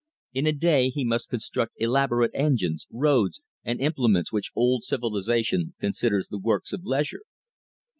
In 0.33 0.47
a 0.47 0.51
day 0.51 0.89
he 0.89 1.05
must 1.05 1.29
construct 1.29 1.73
elaborate 1.77 2.31
engines, 2.33 2.87
roads, 2.91 3.39
and 3.63 3.79
implements 3.79 4.31
which 4.31 4.49
old 4.55 4.83
civilization 4.83 5.75
considers 5.79 6.27
the 6.29 6.39
works 6.39 6.73
of 6.73 6.83
leisure. 6.83 7.21